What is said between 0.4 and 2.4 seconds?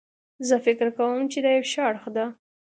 زه فکر کوم چې دا یو ښه اړخ ده